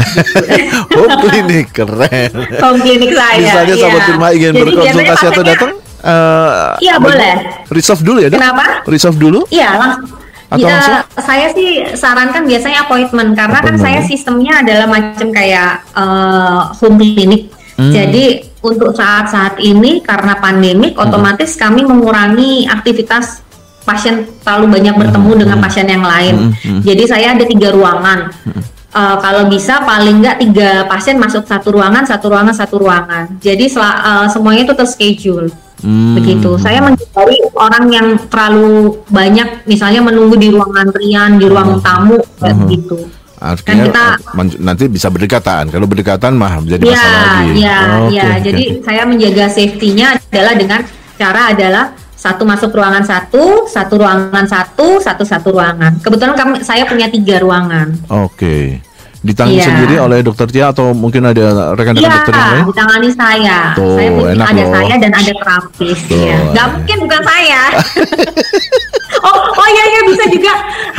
Oh 0.93 1.09
klinik 1.25 1.73
keren 1.73 2.31
home 2.61 2.79
klinik 2.79 3.11
saya. 3.17 3.41
Misalnya 3.41 3.75
iya. 3.75 3.81
sahabat 3.81 4.03
Firma 4.05 4.29
ingin 4.31 4.53
Jadi 4.53 4.61
berkonsultasi 4.63 5.25
atau 5.27 5.43
datang 5.43 5.71
eh, 6.03 6.71
Iya, 6.85 6.95
boleh. 7.01 7.35
Reserve 7.69 8.03
dulu 8.05 8.19
ya 8.21 8.29
dok? 8.29 8.39
Kenapa? 8.39 8.65
Reserve 8.85 9.17
dulu? 9.17 9.41
Iya, 9.49 9.69
langsung. 9.81 10.05
Atau 10.53 10.69
Ya, 10.69 10.77
langsung? 10.77 10.97
saya 11.17 11.47
sih 11.57 11.71
sarankan 11.97 12.45
biasanya 12.45 12.79
appointment 12.85 13.33
karena 13.33 13.59
kan 13.59 13.73
Appointment, 13.73 13.85
saya 13.89 14.01
ya. 14.05 14.07
sistemnya 14.07 14.53
adalah 14.61 14.87
macam 14.87 15.29
kayak 15.33 15.71
eh, 15.97 16.61
home 16.77 16.97
clinic. 17.01 17.43
Hmm. 17.73 17.89
Jadi 17.89 18.25
untuk 18.61 18.93
saat-saat 18.93 19.59
ini 19.59 20.05
karena 20.05 20.37
pandemik 20.37 20.93
Hmm. 20.95 21.09
otomatis 21.09 21.57
kami 21.57 21.83
mengurangi 21.83 22.69
aktivitas 22.69 23.41
pasien 23.83 24.23
terlalu 24.47 24.79
banyak 24.79 24.95
bertemu 24.95 25.31
dengan 25.43 25.59
pasien 25.59 25.89
yang 25.89 26.05
lain. 26.07 26.55
Jadi 26.85 27.03
saya 27.03 27.35
ada 27.35 27.43
tiga 27.43 27.75
ruangan. 27.75 28.31
Uh, 28.93 29.17
kalau 29.25 29.49
bisa 29.49 29.81
paling 29.89 30.21
nggak 30.21 30.37
tiga 30.37 30.85
pasien 30.85 31.17
masuk 31.17 31.49
satu 31.49 31.73
ruangan, 31.73 32.05
satu 32.05 32.29
ruangan, 32.29 32.53
satu 32.53 32.77
ruangan. 32.77 33.25
Jadi 33.41 33.65
sel- 33.65 33.81
uh, 33.81 34.29
semuanya 34.29 34.69
itu 34.69 34.75
terschedule. 34.77 35.49
Hmm. 35.81 36.15
Begitu. 36.15 36.61
Saya 36.61 36.85
menghindari 36.85 37.41
orang 37.57 37.85
yang 37.89 38.07
terlalu 38.29 39.01
banyak, 39.09 39.65
misalnya 39.65 40.05
menunggu 40.05 40.37
di 40.37 40.53
ruang 40.53 40.71
antrian, 40.77 41.41
di 41.41 41.49
ruang 41.49 41.81
tamu, 41.81 42.21
kayak 42.37 42.57
begitu. 42.63 43.09
Artinya 43.43 43.67
Kan 43.67 43.87
kita- 43.91 44.61
nanti 44.61 44.85
bisa 44.87 45.09
berdekatan. 45.09 45.73
Kalau 45.73 45.89
berdekatan 45.91 46.37
mah 46.37 46.63
jadi 46.63 46.85
Iya, 46.85 46.93
masalah 46.95 47.23
lagi. 47.25 47.51
iya, 47.59 47.79
Oke, 47.99 48.13
iya. 48.15 48.23
oke, 48.29 48.39
Jadi 48.45 48.65
saya 48.85 49.03
menjaga 49.03 49.45
safety-nya 49.51 50.07
adalah 50.31 50.55
dengan 50.55 50.81
cara 51.17 51.41
adalah 51.51 51.85
satu 52.23 52.47
masuk 52.47 52.71
ruangan 52.71 53.03
satu, 53.03 53.67
satu 53.67 53.99
ruangan 53.99 54.47
satu, 54.47 55.03
satu 55.03 55.27
satu 55.27 55.51
ruangan. 55.51 55.99
Kebetulan 55.99 56.39
kami 56.39 56.63
saya 56.63 56.87
punya 56.87 57.11
tiga 57.11 57.43
ruangan. 57.43 57.99
Oke. 58.07 58.79
Ditangani 59.23 59.55
Iya. 59.55 59.67
sendiri 59.67 59.95
oleh 59.97 60.19
dokter 60.21 60.47
Tia 60.47 60.75
atau 60.75 60.91
mungkin 60.91 61.23
ada 61.23 61.73
rekan-rekan 61.73 62.03
Iya, 62.03 62.11
dokter 62.13 62.35
yang 62.35 62.51
lain? 62.51 62.65
ditangani 62.67 63.09
saya. 63.15 63.59
Tuh, 63.73 63.95
saya 63.95 64.09
punya 64.11 64.31
enak 64.35 64.47
ada 64.51 64.59
loh. 64.59 64.73
saya 64.75 64.95
dan 64.99 65.13
ada 65.13 65.33
terapis. 65.33 65.99
Tuh. 66.05 66.19
Ya. 66.19 66.39
Gak 66.51 66.67
mungkin 66.75 66.97
bukan 67.01 67.23
saya. 67.23 67.61
oh, 69.31 69.37
oh 69.55 69.69
iya 69.69 69.85
iya 69.87 70.01
bisa 70.05 70.25
juga, 70.27 70.53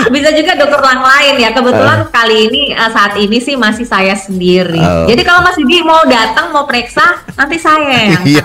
bisa 0.08 0.30
juga 0.32 0.52
dokter 0.56 0.80
orang 0.80 1.04
lain 1.04 1.34
ya. 1.38 1.50
Kebetulan 1.52 2.00
kali 2.10 2.38
ini 2.48 2.62
eh, 2.72 2.90
saat 2.90 3.14
ini 3.16 3.38
sih 3.38 3.56
masih 3.56 3.84
saya 3.84 4.16
sendiri. 4.16 4.80
Oh. 4.80 5.04
Jadi 5.06 5.22
kalau 5.22 5.44
Mas 5.44 5.60
Didi 5.60 5.84
mau 5.84 6.00
datang 6.06 6.50
mau 6.50 6.64
periksa, 6.64 7.04
nanti 7.36 7.60
saya 7.60 7.84
yang 8.10 8.24
Iya. 8.24 8.44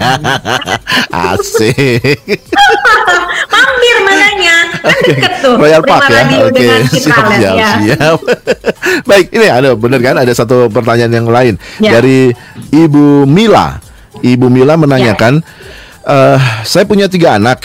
Asik. 1.31 2.19
Mampir 3.79 3.97
makanya 4.03 4.57
kan 4.75 4.97
deket 5.07 5.33
tuh. 5.39 5.55
Royal 5.55 5.83
Park 5.87 6.03
ya. 6.11 6.23
Oke, 6.43 6.51
dengan 6.51 6.81
siap, 6.91 7.27
siap, 7.31 7.55
ya. 7.55 7.71
siap. 7.79 8.19
Baik, 9.09 9.27
ini 9.31 9.47
ada 9.47 9.79
benar 9.79 10.01
kan 10.03 10.17
ada 10.19 10.33
satu 10.35 10.67
pertanyaan 10.67 11.13
yang 11.15 11.29
lain 11.31 11.55
Ya. 11.79 11.95
dari 11.95 12.35
Ibu 12.69 13.23
Mila. 13.25 13.79
Ibu 14.19 14.51
Mila 14.51 14.75
menanyakan, 14.75 15.39
eh, 16.03 16.39
saya 16.67 16.83
punya 16.83 17.07
tiga 17.07 17.39
anak. 17.39 17.63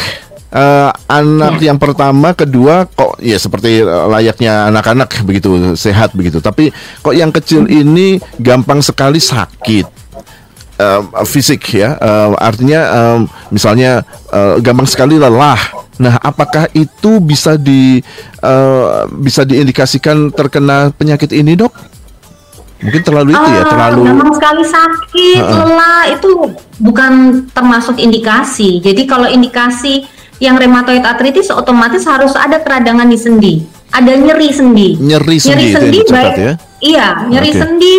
Eh, 0.54 0.90
anak 1.10 1.58
Ya. 1.58 1.74
yang 1.74 1.82
pertama, 1.82 2.38
kedua 2.38 2.86
kok 2.86 3.18
ya 3.18 3.42
seperti 3.42 3.82
eh, 3.82 4.06
layaknya 4.06 4.70
anak-anak 4.70 5.26
begitu 5.26 5.74
sehat 5.74 6.14
begitu. 6.14 6.38
Tapi 6.38 6.70
kok 7.02 7.18
yang 7.18 7.34
kecil 7.34 7.66
ini 7.66 8.22
gampang 8.38 8.86
sekali 8.86 9.18
sakit. 9.18 10.03
Eh, 10.74 11.02
fisik 11.24 11.62
ya, 11.72 11.94
Eh, 11.96 12.30
artinya 12.36 12.82
em, 12.92 13.20
misalnya 13.48 14.02
eh, 14.28 14.58
gampang 14.58 14.90
sekali 14.90 15.16
lelah. 15.16 15.60
Nah, 15.96 16.18
apakah 16.18 16.66
itu 16.74 17.22
bisa 17.22 17.54
di 17.56 18.02
eh, 18.42 18.86
bisa 19.14 19.46
diindikasikan 19.46 20.34
terkena 20.34 20.90
penyakit 20.90 21.30
ini, 21.30 21.54
dok? 21.54 21.70
Mungkin 22.82 23.00
terlalu 23.00 23.32
itu 23.32 23.50
ya, 23.54 23.64
Ah, 23.64 23.70
terlalu. 23.70 24.02
gampang 24.04 24.34
sekali 24.34 24.64
sakit, 24.66 25.40
Heeh. 25.40 25.56
lelah 25.62 26.04
itu 26.10 26.30
bukan 26.78 27.12
termasuk 27.54 27.96
indikasi. 27.96 28.82
Jadi 28.82 29.06
kalau 29.06 29.30
indikasi 29.30 30.04
yang 30.42 30.58
rheumatoid 30.58 31.00
arthritis 31.00 31.48
otomatis 31.48 32.04
harus 32.04 32.34
ada 32.34 32.60
keradangan 32.60 33.08
di 33.08 33.16
sendi, 33.16 33.54
ada 33.88 34.12
nyeri 34.12 34.50
sendi. 34.50 34.98
Nyeri 34.98 35.38
sendi 35.38 35.70
itu 35.70 35.78
yang 35.78 35.94
dicatat 35.94 36.12
baik- 36.12 36.42
ya? 36.42 36.54
Iya, 36.82 37.08
nyeri 37.30 37.52
Oke. 37.54 37.60
sendi 37.62 37.94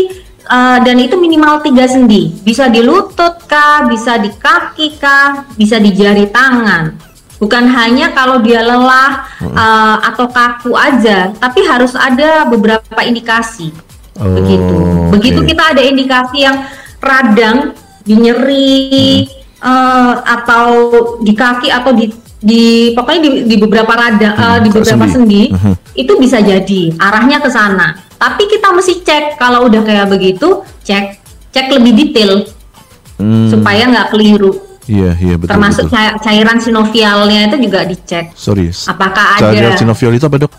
eh, 0.45 0.79
dan 0.81 0.97
itu 1.01 1.17
minimal 1.17 1.61
tiga 1.61 1.89
sendi. 1.89 2.33
Bisa 2.41 2.69
di 2.69 2.81
lutut 2.81 3.45
kah, 3.45 3.89
bisa 3.89 4.17
di 4.17 4.31
kaki 4.31 4.97
kah, 4.97 5.49
bisa 5.55 5.81
di 5.81 5.91
jari 5.91 6.29
tangan. 6.29 6.95
Bukan 7.35 7.65
hanya 7.67 8.15
kalau 8.15 8.41
dia 8.41 8.63
lelah 8.63 9.27
eh, 9.43 9.97
atau 10.09 10.29
kaku 10.29 10.73
aja, 10.77 11.33
tapi 11.37 11.65
harus 11.65 11.93
ada 11.93 12.45
beberapa 12.47 13.01
indikasi 13.03 13.73
begitu. 14.15 14.75
Oh, 14.79 15.11
Begitu 15.11 15.43
oke. 15.43 15.49
kita 15.51 15.75
ada 15.75 15.83
indikasi 15.83 16.47
yang 16.47 16.63
radang, 17.03 17.75
di 18.05 18.15
nyeri 18.15 19.27
eh, 19.59 20.15
atau 20.23 20.69
di 21.19 21.33
kaki 21.35 21.73
atau 21.73 21.91
di 21.97 22.13
di 22.45 22.93
pokoknya 22.93 23.21
di, 23.25 23.31
di 23.49 23.57
beberapa 23.57 23.89
rada 23.97 24.31
eh, 24.37 24.59
di 24.63 24.69
beberapa 24.69 25.09
sendi. 25.09 25.49
sendi, 25.49 25.57
Mhm. 25.57 25.73
itu 25.97 26.13
bisa 26.21 26.39
jadi 26.39 26.93
arahnya 26.95 27.41
ke 27.41 27.51
sana. 27.51 27.97
Tapi 28.25 28.43
kita 28.49 28.73
mesti 28.73 28.95
cek 28.99 29.37
kalau 29.37 29.69
udah 29.69 29.85
kayak 29.85 30.09
begitu, 30.09 30.49
cek 30.81 31.21
cek 31.51 31.67
lebih 31.71 31.93
detail 31.95 32.49
Hmm, 33.15 33.47
supaya 33.47 33.87
nggak 33.87 34.11
keliru. 34.11 34.59
Iya, 34.85 35.15
iya 35.17 35.35
betul. 35.37 35.55
Termasuk 35.55 35.87
betul. 35.87 35.95
cai- 35.95 36.17
cairan 36.19 36.59
sinovialnya 36.59 37.41
itu 37.47 37.57
juga 37.63 37.85
dicek. 37.85 38.35
Sorry. 38.35 38.69
Apakah 38.85 39.39
Cairan 39.39 39.71
ada 39.71 39.79
sinovial 39.79 40.13
itu 40.13 40.25
apa, 40.25 40.37
dok? 40.41 40.53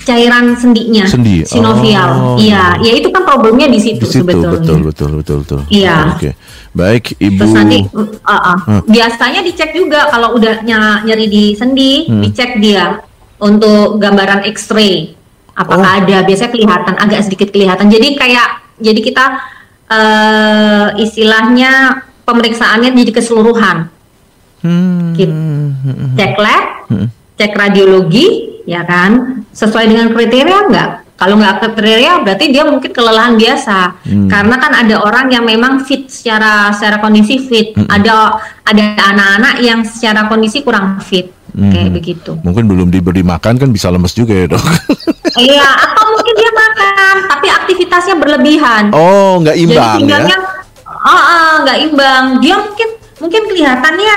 cairan 0.00 0.54
sendinya? 0.54 1.04
Sendi. 1.04 1.42
Sinovial. 1.44 2.10
Oh, 2.10 2.36
iya, 2.38 2.78
ya 2.78 2.92
itu 2.94 3.10
kan 3.10 3.26
problemnya 3.26 3.66
di 3.66 3.76
situ, 3.76 4.00
Di 4.00 4.08
situ, 4.08 4.22
sebetulnya. 4.24 4.54
betul, 4.56 4.78
betul, 4.80 5.10
betul, 5.18 5.36
betul. 5.42 5.60
Iya. 5.68 6.14
Oke. 6.14 6.30
Baik, 6.70 7.18
Ibu. 7.18 7.42
Terus 7.42 7.52
nanti 7.52 7.78
uh, 7.84 8.32
uh. 8.32 8.56
biasanya 8.86 9.42
dicek 9.42 9.74
juga 9.74 10.06
kalau 10.08 10.38
udah 10.38 10.62
ny- 10.62 11.02
nyeri 11.04 11.26
di 11.26 11.44
sendi, 11.52 12.06
Hmm. 12.06 12.22
dicek 12.22 12.56
dia 12.56 13.02
untuk 13.36 13.98
gambaran 13.98 14.46
X-ray. 14.48 15.18
Apakah 15.60 15.88
Oh. 15.92 15.98
ada? 16.00 16.24
Biasanya 16.24 16.50
kelihatan 16.56 16.94
agak 16.96 17.20
sedikit 17.28 17.52
kelihatan. 17.52 17.92
Jadi 17.92 18.16
kayak 18.16 18.48
jadi 18.80 19.00
kita 19.04 19.24
eh 19.90 20.86
istilahnya 21.04 22.00
pemeriksaannya 22.24 22.96
jadi 22.96 23.12
keseluruhan. 23.12 23.92
Hmm, 24.64 25.12
Gitu. 25.16 25.32
Cek 26.16 26.34
lab, 26.36 26.64
hmm. 26.88 27.08
cek 27.36 27.52
radiologi, 27.56 28.60
ya 28.64 28.84
kan? 28.84 29.42
Sesuai 29.52 29.88
dengan 29.88 30.12
kriteria 30.12 30.58
enggak? 30.68 30.90
Kalau 31.20 31.36
nggak 31.36 31.60
kriteria 31.60 32.24
berarti 32.24 32.48
dia 32.48 32.64
mungkin 32.64 32.96
kelelahan 32.96 33.36
biasa. 33.36 34.00
Hmm. 34.08 34.24
Karena 34.24 34.56
kan 34.56 34.72
ada 34.72 35.04
orang 35.04 35.28
yang 35.28 35.44
memang 35.44 35.84
fit 35.84 36.08
secara 36.08 36.72
secara 36.72 36.96
kondisi 36.96 37.36
fit. 37.44 37.76
Hmm. 37.76 37.84
Ada 37.92 38.40
ada 38.64 38.84
anak-anak 38.96 39.54
yang 39.60 39.84
secara 39.84 40.24
kondisi 40.32 40.64
kurang 40.64 40.96
fit. 41.04 41.28
Kayak 41.50 41.86
Hmm. 41.90 41.94
begitu. 41.94 42.30
Mungkin 42.40 42.64
belum 42.70 42.88
diberi 42.88 43.22
makan 43.26 43.58
kan 43.58 43.68
bisa 43.70 43.90
lemes 43.90 44.14
juga 44.14 44.34
ya, 44.34 44.46
dok. 44.50 44.62
Iya, 45.30 45.62
atau 45.62 46.10
mungkin 46.10 46.34
dia 46.34 46.50
makan 46.52 47.14
tapi 47.30 47.46
aktivitasnya 47.48 48.18
berlebihan. 48.18 48.90
Oh, 48.90 49.38
nggak 49.38 49.56
imbang 49.56 50.02
Jadi 50.02 50.26
ya? 50.26 50.38
oh, 50.90 51.06
oh, 51.06 51.52
nggak 51.62 51.78
imbang. 51.86 52.24
Dia 52.42 52.58
mungkin 52.58 52.88
mungkin 53.22 53.42
kelihatannya 53.46 54.14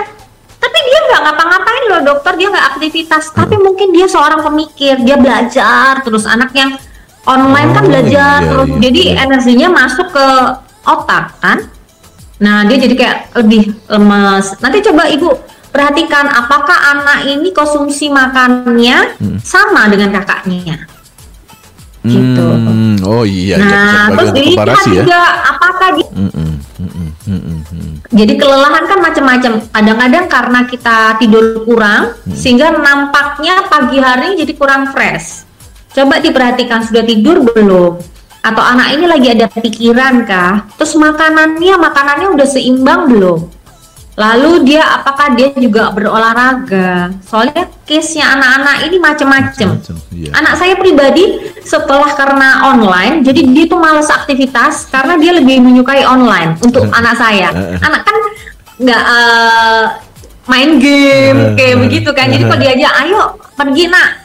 tapi 0.57 0.77
dia 0.79 0.99
nggak 1.11 1.21
ngapa-ngapain 1.21 1.83
loh 1.91 2.01
dokter, 2.01 2.33
dia 2.33 2.47
nggak 2.49 2.67
aktivitas. 2.75 3.29
Hmm. 3.29 3.45
Tapi 3.45 3.55
mungkin 3.61 3.93
dia 3.93 4.07
seorang 4.09 4.41
pemikir, 4.41 5.05
dia 5.05 5.15
belajar 5.21 6.01
terus 6.01 6.25
anak 6.25 6.49
yang 6.57 6.75
online 7.29 7.69
kan 7.71 7.83
Oh, 7.85 7.89
belajar 7.93 8.37
iya, 8.41 8.49
terus 8.49 8.67
iya, 8.67 8.79
jadi 8.89 9.01
iya. 9.05 9.15
energinya 9.23 9.67
masuk 9.71 10.07
ke 10.11 10.27
otak 10.83 11.25
kan. 11.39 11.57
Nah, 12.43 12.67
dia 12.67 12.75
jadi 12.75 12.95
kayak 12.97 13.17
lebih 13.39 13.71
lemes. 13.87 14.45
Nanti 14.59 14.83
coba 14.83 15.07
Ibu 15.07 15.29
perhatikan 15.73 16.29
apakah 16.29 16.77
anak 16.93 17.25
ini 17.25 17.49
konsumsi 17.49 18.07
makannya 18.07 19.17
Hmm. 19.17 19.41
sama 19.41 19.89
dengan 19.89 20.13
kakaknya. 20.13 20.85
Gitu. 22.03 22.43
Hmm, 22.43 22.99
oh 23.07 23.23
iya, 23.23 23.55
iya, 23.55 23.63
Nah, 23.63 24.11
terus 24.11 24.35
dilihat 24.35 24.67
komparasi 24.67 24.89
ya. 24.91 25.03
juga 25.07 25.19
apakah 25.55 25.89
dia 25.95 26.07
Mm-mm, 26.11 26.51
mm-mm, 26.75 27.07
mm-mm, 27.23 27.57
mm-mm. 27.63 27.91
Jadi 28.11 28.33
kelelahan 28.35 28.83
kan 28.85 28.99
macam-macam. 28.99 29.51
Kadang-kadang 29.71 30.25
karena 30.27 30.59
kita 30.67 30.97
tidur 31.15 31.63
kurang, 31.63 32.11
Hmm. 32.27 32.35
sehingga 32.35 32.75
nampaknya 32.75 33.71
pagi 33.71 34.03
hari 34.03 34.35
jadi 34.35 34.51
kurang 34.51 34.91
fresh. 34.91 35.47
Coba 35.95 36.19
diperhatikan 36.19 36.83
sudah 36.83 37.07
tidur 37.07 37.39
belum? 37.39 37.95
Atau 38.43 38.59
anak 38.59 38.99
ini 38.99 39.07
lagi 39.07 39.27
ada 39.31 39.47
pikiran 39.47 40.27
kah? 40.27 40.67
Terus 40.75 40.99
makanannya, 40.99 41.75
makanannya 41.79 42.27
udah 42.35 42.43
seimbang 42.43 43.07
belum? 43.07 43.47
Lalu 44.13 44.69
dia 44.69 44.85
apakah 44.85 45.33
dia 45.33 45.49
juga 45.57 45.89
berolahraga? 45.89 47.09
Soalnya 47.25 47.65
case-nya 47.81 48.37
anak-anak 48.37 48.77
ini 48.85 48.97
macam-macam. 49.01 49.67
Macam, 49.81 49.95
iya. 50.13 50.29
Anak 50.37 50.53
saya 50.61 50.77
pribadi 50.77 51.41
setelah 51.65 52.13
karena 52.13 52.69
online, 52.69 53.25
jadi 53.25 53.41
dia 53.49 53.65
tuh 53.65 53.81
males 53.81 54.05
aktivitas 54.13 54.85
karena 54.93 55.17
dia 55.17 55.33
lebih 55.33 55.65
menyukai 55.65 56.05
online 56.05 56.61
untuk 56.61 56.85
anak 56.99 57.17
saya. 57.17 57.49
Anak 57.81 58.05
kan 58.05 58.15
nggak 58.77 59.03
eh, 59.03 59.83
main 60.45 60.69
game 60.77 61.57
kayak 61.57 61.77
begitu 61.81 62.09
kan. 62.13 62.29
Jadi 62.29 62.43
kalau 62.45 62.61
diajak, 62.61 62.93
ayo 63.01 63.21
pergi 63.57 63.83
nak, 63.89 64.22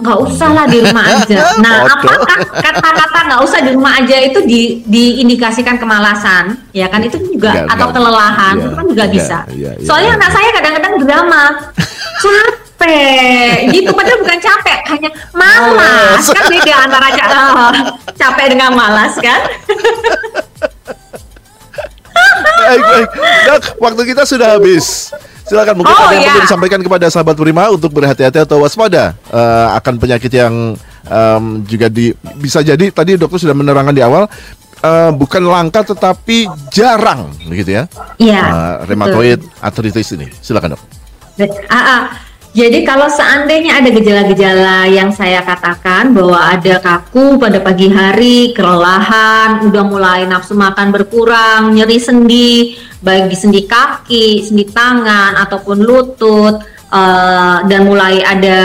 nggak 0.00 0.18
usah 0.22 0.48
lah 0.50 0.64
di 0.64 0.78
rumah 0.80 1.04
aja. 1.06 1.38
Nah, 1.64 1.84
apakah 1.86 2.16
kata-kata 2.56 3.18
nggak 3.26 3.40
usah 3.42 3.60
di 3.60 3.70
rumah 3.70 3.92
aja 3.96 4.16
itu 4.16 4.40
di, 4.42 4.60
diindikasikan 4.84 5.76
kemalasan? 5.76 6.56
Ya 6.72 6.88
kan 6.88 7.00
itu 7.00 7.20
juga 7.20 7.52
Nggak, 7.54 7.66
atau 7.70 7.86
nggak. 7.86 7.94
kelelahan 7.94 8.54
Iya, 8.54 8.62
itu 8.62 8.74
kan 8.74 8.86
juga 8.86 9.04
iya, 9.04 9.12
bisa. 9.12 9.38
iya, 9.50 9.70
iya, 9.76 9.86
Soalnya 9.86 10.10
iya. 10.10 10.18
anak 10.18 10.30
saya 10.30 10.48
kadang-kadang 10.52 10.92
drama 11.00 11.42
capek 12.22 13.68
gitu 13.70 13.92
padahal 13.92 14.18
bukan 14.18 14.38
capek 14.40 14.78
hanya 14.88 15.10
malas 15.30 15.76
Malas. 15.76 16.24
kan 16.32 16.44
beda 16.48 16.74
antara 16.80 17.08
ca- 17.12 17.30
oh, 17.36 17.72
capek 18.10 18.46
dengan 18.50 18.72
malas 18.72 19.12
kan 19.16 19.40
Baik, 22.60 22.82
baik. 22.82 23.08
Dok, 23.42 23.62
waktu 23.80 24.02
kita 24.06 24.22
sudah 24.22 24.54
habis. 24.54 25.10
Silakan 25.50 25.82
mungkin 25.82 25.90
Oh, 25.90 26.06
ada 26.06 26.14
yang 26.14 26.22
ya. 26.22 26.30
perlu 26.30 26.42
disampaikan 26.46 26.80
kepada 26.86 27.06
sahabat 27.10 27.34
Prima 27.34 27.66
untuk 27.74 27.90
berhati-hati 27.90 28.38
atau 28.46 28.62
waspada 28.62 29.18
eh, 29.34 29.68
akan 29.82 29.94
penyakit 29.98 30.30
yang 30.30 30.78
em, 31.10 31.44
juga 31.66 31.90
di 31.90 32.14
bisa 32.38 32.62
jadi 32.62 32.94
tadi 32.94 33.18
dokter 33.18 33.42
sudah 33.42 33.56
menerangkan 33.58 33.90
di 33.90 33.98
awal 33.98 34.30
eh, 34.78 35.10
bukan 35.10 35.42
langka 35.42 35.82
tetapi 35.82 36.46
jarang 36.70 37.34
begitu 37.50 37.82
ya. 37.82 37.90
Iya. 38.22 38.40
Eh, 38.40 38.46
betul. 38.46 38.86
rheumatoid 38.94 39.40
arthritis 39.58 40.14
ini. 40.14 40.30
Silakan 40.38 40.78
dok. 40.78 40.82
Ah, 41.66 41.74
ah. 41.74 42.02
Jadi 42.50 42.82
kalau 42.82 43.06
seandainya 43.06 43.78
ada 43.78 43.94
gejala-gejala 43.94 44.90
yang 44.90 45.14
saya 45.14 45.38
katakan 45.46 46.10
bahwa 46.10 46.34
ada 46.34 46.82
kaku 46.82 47.38
pada 47.38 47.62
pagi 47.62 47.86
hari, 47.86 48.50
kelelahan, 48.58 49.70
udah 49.70 49.84
mulai 49.86 50.26
nafsu 50.26 50.58
makan 50.58 50.90
berkurang, 50.90 51.70
nyeri 51.70 52.02
sendi, 52.02 52.74
baik 53.00 53.32
di 53.32 53.36
sendi 53.36 53.62
kaki, 53.64 54.44
sendi 54.44 54.68
tangan 54.68 55.40
ataupun 55.40 55.76
lutut, 55.80 56.60
eh, 56.92 57.58
dan 57.64 57.80
mulai 57.88 58.20
ada 58.20 58.58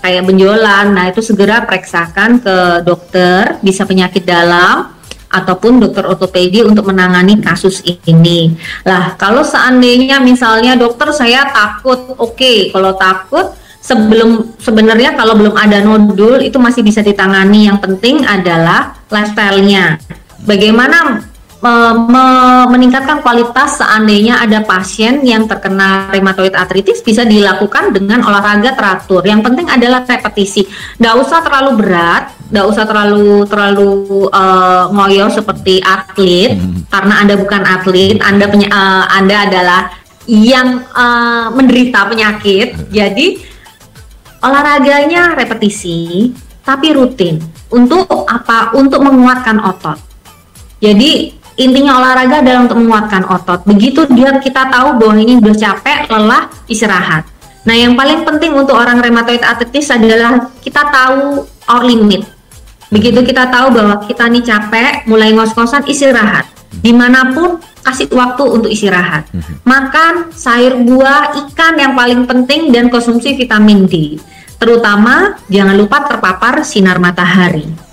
kayak 0.00 0.24
benjolan, 0.24 0.96
nah 0.96 1.04
itu 1.08 1.20
segera 1.20 1.64
periksakan 1.68 2.40
ke 2.40 2.56
dokter, 2.82 3.60
bisa 3.60 3.84
penyakit 3.84 4.24
dalam 4.24 4.96
ataupun 5.26 5.82
dokter 5.82 6.06
ortopedi 6.06 6.64
untuk 6.64 6.88
menangani 6.88 7.42
kasus 7.44 7.84
ini. 7.84 8.56
Lah, 8.86 9.18
kalau 9.20 9.44
seandainya 9.44 10.22
misalnya 10.22 10.78
dokter 10.78 11.12
saya 11.12 11.50
takut, 11.52 12.16
oke, 12.16 12.72
kalau 12.72 12.96
takut 12.96 13.52
sebelum 13.86 14.58
sebenarnya 14.58 15.14
kalau 15.14 15.38
belum 15.38 15.54
ada 15.54 15.78
nodul 15.78 16.42
itu 16.42 16.58
masih 16.58 16.82
bisa 16.82 17.02
ditangani. 17.06 17.70
Yang 17.70 17.78
penting 17.86 18.26
adalah 18.26 18.98
lifestyle-nya. 19.12 20.02
Bagaimana 20.42 21.22
me- 21.62 21.96
me- 22.12 22.66
meningkatkan 22.68 23.24
kualitas 23.24 23.80
seandainya 23.80 24.42
ada 24.44 24.60
pasien 24.62 25.24
yang 25.24 25.48
terkena 25.48 26.12
rheumatoid 26.12 26.52
arthritis 26.52 27.00
bisa 27.00 27.24
dilakukan 27.24 27.96
dengan 27.96 28.20
olahraga 28.26 28.76
teratur. 28.76 29.24
Yang 29.24 29.40
penting 29.50 29.66
adalah 29.72 30.04
repetisi. 30.04 30.68
Nggak 31.00 31.14
usah 31.16 31.38
terlalu 31.40 31.70
berat, 31.80 32.24
nggak 32.52 32.66
usah 32.66 32.84
terlalu 32.84 33.48
terlalu 33.48 33.90
eh, 34.30 34.84
ngoyo 34.92 35.26
seperti 35.32 35.80
atlet 35.80 36.60
karena 36.92 37.14
anda 37.24 37.34
bukan 37.40 37.62
atlet, 37.64 38.16
anda 38.20 38.44
penya- 38.46 38.72
eh, 38.72 39.04
anda 39.16 39.36
adalah 39.48 39.80
yang 40.28 40.84
eh, 40.84 41.46
menderita 41.56 42.04
penyakit. 42.04 42.92
Jadi 42.92 43.26
olahraganya 44.44 45.34
repetisi 45.34 46.30
tapi 46.60 46.92
rutin. 46.92 47.40
Untuk 47.66 48.06
apa? 48.30 48.70
Untuk 48.78 49.02
menguatkan 49.02 49.58
otot. 49.58 49.98
Jadi 50.78 51.34
intinya 51.56 51.98
olahraga 52.00 52.44
adalah 52.44 52.60
untuk 52.68 52.78
menguatkan 52.80 53.22
otot. 53.28 53.60
Begitu 53.64 54.04
dia 54.12 54.36
kita 54.40 54.68
tahu 54.68 55.00
bahwa 55.00 55.16
ini 55.16 55.40
udah 55.40 55.56
capek, 55.56 56.08
lelah, 56.08 56.52
istirahat. 56.68 57.24
Nah, 57.66 57.74
yang 57.74 57.98
paling 57.98 58.22
penting 58.22 58.54
untuk 58.54 58.78
orang 58.78 59.02
rheumatoid 59.02 59.42
arthritis 59.42 59.90
adalah 59.90 60.54
kita 60.62 60.86
tahu 60.86 61.42
our 61.66 61.82
limit. 61.82 62.22
Begitu 62.94 63.26
kita 63.26 63.50
tahu 63.50 63.74
bahwa 63.74 63.98
kita 64.06 64.30
nih 64.30 64.44
capek, 64.46 65.10
mulai 65.10 65.34
ngos-ngosan 65.34 65.82
istirahat. 65.90 66.46
Di 66.70 66.94
mana 66.94 67.34
pun 67.34 67.58
kasih 67.82 68.06
waktu 68.14 68.42
untuk 68.46 68.70
istirahat. 68.70 69.26
Makan 69.66 70.30
sayur 70.30 70.78
buah, 70.86 71.34
ikan 71.46 71.74
yang 71.74 71.98
paling 71.98 72.26
penting 72.30 72.70
dan 72.70 72.86
konsumsi 72.86 73.34
vitamin 73.34 73.90
D. 73.90 74.18
Terutama 74.56 75.36
jangan 75.50 75.74
lupa 75.74 76.06
terpapar 76.06 76.62
sinar 76.62 77.02
matahari. 77.02 77.85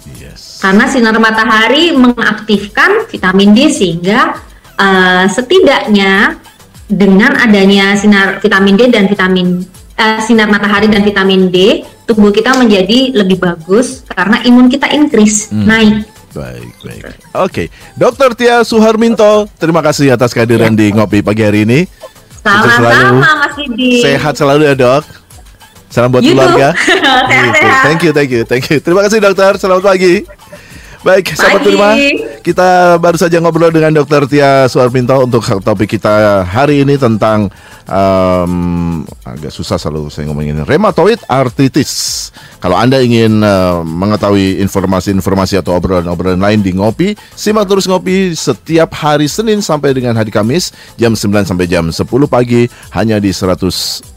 Karena 0.63 0.87
sinar 0.87 1.19
matahari 1.19 1.91
mengaktifkan 1.91 3.03
vitamin 3.11 3.51
D 3.51 3.67
sehingga 3.67 4.39
eh, 4.79 5.27
setidaknya 5.27 6.39
dengan 6.87 7.35
adanya 7.35 7.99
sinar 7.99 8.39
vitamin 8.39 8.79
D 8.79 8.87
dan 8.87 9.11
vitamin 9.11 9.59
eh, 9.99 10.19
sinar 10.23 10.47
matahari 10.47 10.87
dan 10.87 11.03
vitamin 11.03 11.51
D 11.51 11.83
tubuh 12.07 12.31
kita 12.31 12.55
menjadi 12.55 13.11
lebih 13.11 13.43
bagus 13.43 14.07
karena 14.07 14.39
imun 14.47 14.71
kita 14.71 14.87
increase 14.95 15.51
naik. 15.51 16.07
Baik, 16.33 16.73
baik. 16.81 17.03
Oke, 17.35 17.63
Dokter 17.93 18.33
Tia 18.33 18.65
Suharminto, 18.65 19.45
terima 19.59 19.85
kasih 19.85 20.15
atas 20.15 20.33
kehadiran 20.33 20.73
di 20.73 20.89
Ngopi 20.89 21.21
pagi 21.21 21.45
hari 21.45 21.61
ini. 21.61 21.85
Sama-sama 22.41 23.45
Mas 23.45 23.53
Didi. 23.53 24.01
Sehat 24.01 24.33
selalu 24.33 24.65
ya 24.65 24.73
dok. 24.73 25.05
Salam 25.93 26.09
buat 26.09 26.25
You 26.25 26.33
keluarga. 26.33 26.73
Sehat-sehat. 27.29 27.53
Gitu. 27.53 27.85
Thank 27.85 28.01
you, 28.01 28.11
thank 28.17 28.31
you, 28.33 28.41
thank 28.49 28.65
you. 28.65 28.77
Terima 28.81 29.05
kasih 29.05 29.21
dokter. 29.21 29.61
Selamat 29.61 29.93
pagi. 29.93 30.42
Baik, 31.03 31.35
sahabat 31.35 31.59
Pagi. 31.59 31.67
Prima, 31.67 31.89
kita 32.39 32.95
baru 32.95 33.19
saja 33.19 33.35
ngobrol 33.43 33.75
dengan 33.75 33.91
Dokter 33.91 34.23
Tia 34.23 34.71
Suarminto 34.71 35.19
untuk 35.19 35.43
topik 35.43 35.99
kita 35.99 36.47
hari 36.47 36.87
ini 36.87 36.95
tentang 36.95 37.51
em, 37.83 38.53
agak 39.27 39.51
susah 39.51 39.75
selalu 39.75 40.07
saya 40.07 40.31
ngomongin 40.31 40.63
rheumatoid 40.63 41.19
arthritis. 41.27 42.31
Kalau 42.63 42.79
Anda 42.79 43.03
ingin 43.03 43.43
eh, 43.43 43.77
mengetahui 43.83 44.63
informasi-informasi 44.63 45.59
atau 45.59 45.75
obrolan-obrolan 45.75 46.39
lain 46.39 46.63
di 46.63 46.71
Ngopi, 46.71 47.11
simak 47.35 47.67
terus 47.67 47.83
Ngopi 47.91 48.31
setiap 48.31 48.95
hari 48.95 49.27
Senin 49.27 49.59
sampai 49.59 49.91
dengan 49.91 50.15
hari 50.15 50.31
Kamis 50.31 50.71
jam 50.95 51.11
9 51.11 51.43
sampai 51.43 51.67
jam 51.67 51.91
10 51.91 52.07
pagi 52.31 52.71
hanya 52.95 53.19
di 53.19 53.35
100 53.35 53.67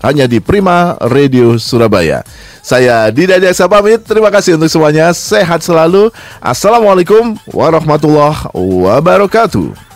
hanya 0.07 0.31
di 0.31 0.39
Prima 0.39 0.95
Radio 1.11 1.59
Surabaya. 1.59 2.23
Saya 2.63 3.11
Dida 3.11 3.43
Diaksa 3.43 3.67
pamit. 3.67 4.07
Terima 4.07 4.31
kasih 4.31 4.55
untuk 4.55 4.71
semuanya. 4.71 5.11
Sehat 5.11 5.67
selalu. 5.67 6.15
Assalamualaikum 6.39 7.35
warahmatullahi 7.51 8.55
wabarakatuh. 8.55 9.96